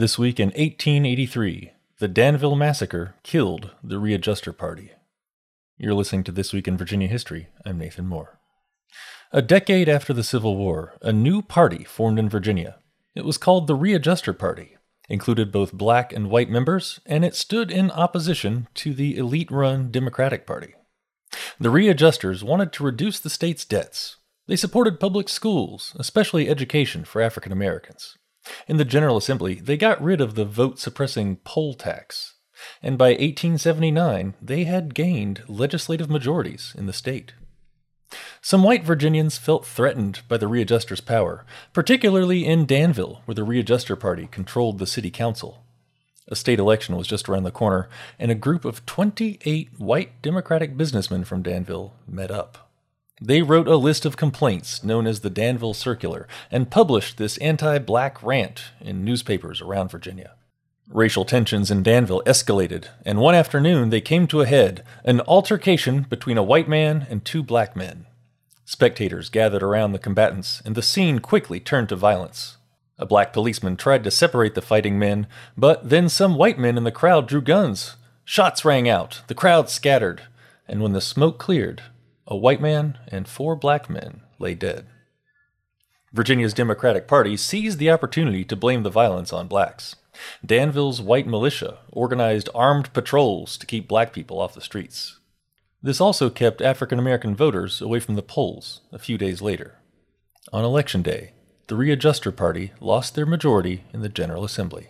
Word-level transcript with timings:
This 0.00 0.18
week 0.18 0.40
in 0.40 0.46
1883, 0.46 1.72
the 1.98 2.08
Danville 2.08 2.56
Massacre 2.56 3.16
killed 3.22 3.72
the 3.84 3.98
Readjuster 3.98 4.50
Party. 4.50 4.92
You're 5.76 5.92
listening 5.92 6.24
to 6.24 6.32
This 6.32 6.54
Week 6.54 6.66
in 6.66 6.78
Virginia 6.78 7.06
History. 7.06 7.48
I'm 7.66 7.76
Nathan 7.76 8.06
Moore. 8.06 8.40
A 9.30 9.42
decade 9.42 9.90
after 9.90 10.14
the 10.14 10.24
Civil 10.24 10.56
War, 10.56 10.94
a 11.02 11.12
new 11.12 11.42
party 11.42 11.84
formed 11.84 12.18
in 12.18 12.30
Virginia. 12.30 12.78
It 13.14 13.26
was 13.26 13.36
called 13.36 13.66
the 13.66 13.74
Readjuster 13.74 14.32
Party, 14.32 14.78
included 15.10 15.52
both 15.52 15.74
black 15.74 16.14
and 16.14 16.30
white 16.30 16.48
members, 16.48 17.00
and 17.04 17.22
it 17.22 17.34
stood 17.34 17.70
in 17.70 17.90
opposition 17.90 18.68
to 18.76 18.94
the 18.94 19.18
elite 19.18 19.50
run 19.50 19.90
Democratic 19.90 20.46
Party. 20.46 20.72
The 21.58 21.68
Readjusters 21.68 22.42
wanted 22.42 22.72
to 22.72 22.84
reduce 22.84 23.20
the 23.20 23.28
state's 23.28 23.66
debts. 23.66 24.16
They 24.46 24.56
supported 24.56 24.98
public 24.98 25.28
schools, 25.28 25.94
especially 25.98 26.48
education 26.48 27.04
for 27.04 27.20
African 27.20 27.52
Americans. 27.52 28.16
In 28.66 28.76
the 28.76 28.84
General 28.84 29.16
Assembly, 29.16 29.54
they 29.54 29.76
got 29.76 30.02
rid 30.02 30.20
of 30.20 30.34
the 30.34 30.44
vote 30.44 30.78
suppressing 30.78 31.36
poll 31.44 31.74
tax, 31.74 32.34
and 32.82 32.96
by 32.96 33.10
1879 33.10 34.34
they 34.40 34.64
had 34.64 34.94
gained 34.94 35.42
legislative 35.48 36.10
majorities 36.10 36.74
in 36.76 36.86
the 36.86 36.92
state. 36.92 37.34
Some 38.40 38.64
white 38.64 38.84
Virginians 38.84 39.38
felt 39.38 39.66
threatened 39.66 40.22
by 40.28 40.36
the 40.36 40.48
readjusters' 40.48 41.00
power, 41.00 41.44
particularly 41.72 42.44
in 42.44 42.66
Danville, 42.66 43.22
where 43.24 43.34
the 43.34 43.44
readjuster 43.44 43.96
party 43.96 44.26
controlled 44.26 44.78
the 44.78 44.86
city 44.86 45.10
council. 45.10 45.64
A 46.26 46.36
state 46.36 46.58
election 46.58 46.96
was 46.96 47.06
just 47.06 47.28
around 47.28 47.42
the 47.42 47.50
corner, 47.50 47.88
and 48.18 48.30
a 48.30 48.36
group 48.36 48.64
of 48.64 48.86
28 48.86 49.70
white 49.78 50.22
Democratic 50.22 50.76
businessmen 50.76 51.24
from 51.24 51.42
Danville 51.42 51.94
met 52.06 52.30
up. 52.30 52.69
They 53.22 53.42
wrote 53.42 53.68
a 53.68 53.76
list 53.76 54.06
of 54.06 54.16
complaints 54.16 54.82
known 54.82 55.06
as 55.06 55.20
the 55.20 55.28
Danville 55.28 55.74
Circular 55.74 56.26
and 56.50 56.70
published 56.70 57.18
this 57.18 57.36
anti 57.38 57.78
black 57.78 58.22
rant 58.22 58.64
in 58.80 59.04
newspapers 59.04 59.60
around 59.60 59.90
Virginia. 59.90 60.32
Racial 60.88 61.26
tensions 61.26 61.70
in 61.70 61.82
Danville 61.82 62.22
escalated, 62.24 62.86
and 63.04 63.20
one 63.20 63.34
afternoon 63.34 63.90
they 63.90 64.00
came 64.00 64.26
to 64.28 64.40
a 64.40 64.46
head 64.46 64.82
an 65.04 65.20
altercation 65.22 66.06
between 66.08 66.38
a 66.38 66.42
white 66.42 66.66
man 66.66 67.06
and 67.10 67.22
two 67.22 67.42
black 67.42 67.76
men. 67.76 68.06
Spectators 68.64 69.28
gathered 69.28 69.62
around 69.62 69.92
the 69.92 69.98
combatants, 69.98 70.62
and 70.64 70.74
the 70.74 70.82
scene 70.82 71.18
quickly 71.18 71.60
turned 71.60 71.90
to 71.90 71.96
violence. 71.96 72.56
A 72.98 73.04
black 73.04 73.34
policeman 73.34 73.76
tried 73.76 74.02
to 74.04 74.10
separate 74.10 74.54
the 74.54 74.62
fighting 74.62 74.98
men, 74.98 75.26
but 75.58 75.90
then 75.90 76.08
some 76.08 76.36
white 76.36 76.58
men 76.58 76.78
in 76.78 76.84
the 76.84 76.90
crowd 76.90 77.28
drew 77.28 77.42
guns. 77.42 77.96
Shots 78.24 78.64
rang 78.64 78.88
out, 78.88 79.22
the 79.26 79.34
crowd 79.34 79.68
scattered, 79.68 80.22
and 80.66 80.82
when 80.82 80.92
the 80.92 81.00
smoke 81.00 81.38
cleared, 81.38 81.82
a 82.30 82.36
white 82.36 82.60
man 82.60 82.96
and 83.08 83.26
four 83.26 83.56
black 83.56 83.90
men 83.90 84.22
lay 84.38 84.54
dead. 84.54 84.86
Virginia's 86.12 86.54
Democratic 86.54 87.08
Party 87.08 87.36
seized 87.36 87.78
the 87.78 87.90
opportunity 87.90 88.44
to 88.44 88.56
blame 88.56 88.84
the 88.84 88.90
violence 88.90 89.32
on 89.32 89.48
blacks. 89.48 89.96
Danville's 90.46 91.00
white 91.00 91.26
militia 91.26 91.78
organized 91.90 92.48
armed 92.54 92.92
patrols 92.92 93.56
to 93.58 93.66
keep 93.66 93.88
black 93.88 94.12
people 94.12 94.40
off 94.40 94.54
the 94.54 94.60
streets. 94.60 95.18
This 95.82 96.00
also 96.00 96.30
kept 96.30 96.62
African 96.62 96.98
American 96.98 97.34
voters 97.34 97.80
away 97.80 98.00
from 98.00 98.14
the 98.14 98.22
polls 98.22 98.82
a 98.92 98.98
few 98.98 99.18
days 99.18 99.42
later. 99.42 99.78
On 100.52 100.64
Election 100.64 101.02
Day, 101.02 101.32
the 101.68 101.76
Readjuster 101.76 102.32
Party 102.32 102.72
lost 102.80 103.14
their 103.14 103.26
majority 103.26 103.84
in 103.92 104.02
the 104.02 104.08
General 104.08 104.44
Assembly. 104.44 104.88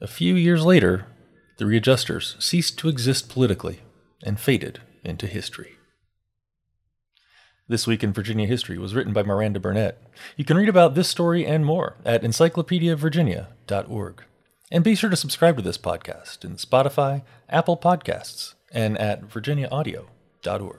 A 0.00 0.06
few 0.06 0.34
years 0.34 0.64
later, 0.64 1.06
the 1.58 1.66
Readjusters 1.66 2.36
ceased 2.38 2.78
to 2.78 2.88
exist 2.88 3.28
politically 3.28 3.80
and 4.22 4.38
faded 4.38 4.80
into 5.02 5.26
history. 5.26 5.75
This 7.68 7.84
Week 7.84 8.04
in 8.04 8.12
Virginia 8.12 8.46
History 8.46 8.78
was 8.78 8.94
written 8.94 9.12
by 9.12 9.24
Miranda 9.24 9.58
Burnett. 9.58 10.00
You 10.36 10.44
can 10.44 10.56
read 10.56 10.68
about 10.68 10.94
this 10.94 11.08
story 11.08 11.44
and 11.44 11.66
more 11.66 11.96
at 12.04 12.22
encyclopediavirginia.org. 12.22 14.22
And 14.70 14.84
be 14.84 14.94
sure 14.94 15.10
to 15.10 15.16
subscribe 15.16 15.56
to 15.56 15.62
this 15.62 15.76
podcast 15.76 16.44
in 16.44 16.58
Spotify, 16.58 17.22
Apple 17.48 17.76
Podcasts, 17.76 18.54
and 18.70 18.96
at 18.98 19.28
virginiaaudio.org. 19.28 20.78